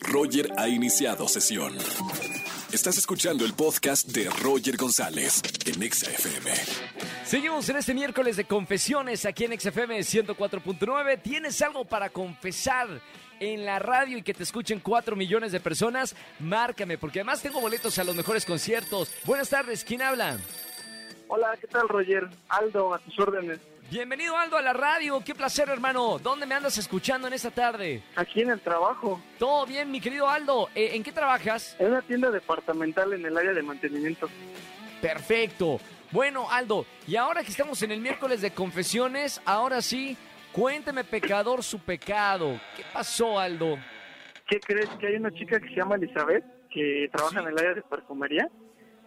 [0.00, 1.74] Roger ha iniciado sesión.
[2.72, 6.50] Estás escuchando el podcast de Roger González en Exa FM.
[7.24, 11.22] Seguimos en este miércoles de confesiones aquí en XFM 104.9.
[11.22, 13.00] ¿Tienes algo para confesar
[13.40, 16.14] en la radio y que te escuchen 4 millones de personas?
[16.40, 19.12] Márcame, porque además tengo boletos a los mejores conciertos.
[19.24, 20.38] Buenas tardes, ¿quién habla?
[21.28, 22.28] Hola, ¿qué tal, Roger?
[22.48, 23.58] Aldo, a tus órdenes.
[23.90, 26.18] Bienvenido Aldo a la radio, qué placer hermano.
[26.18, 28.02] ¿Dónde me andas escuchando en esta tarde?
[28.16, 30.68] Aquí en el trabajo, Todo bien, mi querido Aldo.
[30.74, 31.74] Eh, ¿En qué trabajas?
[31.78, 34.28] en una tienda departamental en el área de mantenimiento.
[35.00, 35.80] Perfecto.
[36.10, 40.16] Bueno, Aldo, y ahora que estamos en el miércoles de confesiones, ahora sí,
[40.52, 42.60] cuénteme pecador su pecado.
[42.76, 43.78] ¿Qué pasó, Aldo?
[44.46, 44.88] ¿Qué crees?
[45.00, 47.42] Que hay una chica que se llama Elizabeth, que trabaja Sí.
[47.46, 48.48] en el área de perfumería,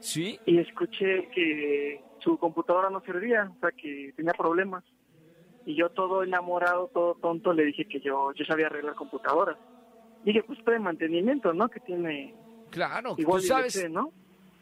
[0.01, 0.41] ¿Sí?
[0.45, 4.83] y escuché que su computadora no servía, o sea, que tenía problemas.
[5.63, 9.57] Y yo todo enamorado, todo tonto, le dije que yo, yo sabía arreglar computadoras.
[10.23, 11.69] Dije, pues está de mantenimiento, ¿no?
[11.69, 12.35] Que tiene
[12.71, 14.11] Claro, igual tú y sabes, sé, ¿no?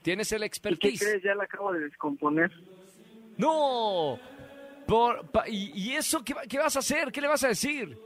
[0.01, 0.99] tienes el ¿Y qué expertise.
[0.99, 1.23] crees?
[1.23, 2.51] Ya la acabo de descomponer.
[3.37, 4.19] No.
[4.85, 7.11] Por, pa- y, y eso qué, qué vas a hacer?
[7.11, 7.97] ¿Qué le vas a decir?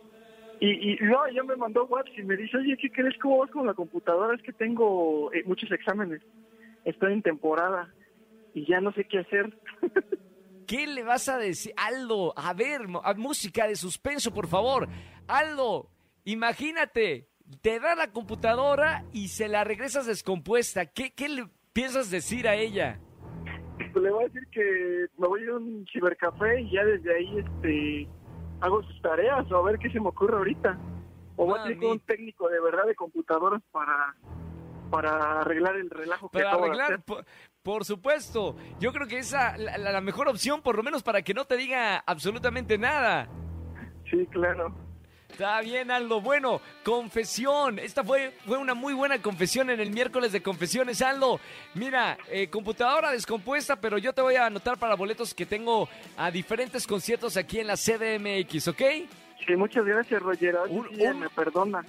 [0.60, 3.18] Y, y no, ella me mandó WhatsApp y me dice, oye, ¿qué crees?
[3.20, 4.36] ¿Cómo vas con la computadora?
[4.36, 6.22] Es que tengo eh, muchos exámenes.
[6.86, 7.94] Estoy en temporada
[8.54, 9.58] y ya no sé qué hacer.
[10.68, 11.74] ¿Qué le vas a decir?
[11.78, 14.88] Aldo, a ver, a- música de suspenso, por favor.
[15.28, 15.90] Aldo,
[16.24, 17.28] imagínate,
[17.62, 20.86] te da la computadora y se la regresas descompuesta.
[20.86, 23.00] ¿Qué, qué le piensas decir a ella?
[23.92, 26.84] Pues le voy a decir que me voy a ir a un cibercafé y ya
[26.86, 28.08] desde ahí este
[28.62, 30.78] hago sus tareas o a ver qué se me ocurre ahorita.
[31.36, 34.16] O voy a ir con un técnico de verdad de computadoras para
[34.94, 37.02] para arreglar el relajo que Para acabo de arreglar, hacer.
[37.06, 37.26] por,
[37.64, 38.56] por supuesto.
[38.80, 41.58] Yo creo que esa la, la- mejor opción, por lo menos para que no te
[41.58, 43.28] diga absolutamente nada.
[44.10, 44.76] Sí, claro.
[45.30, 46.22] Está bien, Aldo.
[46.22, 47.80] Bueno, confesión.
[47.80, 51.40] Esta fue, fue una muy buena confesión en el miércoles de confesiones, Aldo.
[51.74, 56.30] Mira, eh, computadora descompuesta, pero yo te voy a anotar para boletos que tengo a
[56.30, 58.82] diferentes conciertos aquí en la CDMX, ¿ok?
[59.48, 60.56] Sí, muchas gracias, Roger.
[60.70, 61.84] Un- un- me perdona.